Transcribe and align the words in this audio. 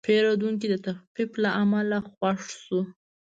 پیرودونکی 0.07 0.67
د 0.71 0.75
تخفیف 0.85 1.31
له 1.43 1.49
امله 1.61 1.97
خوښ 2.11 2.41
شو. 2.63 2.81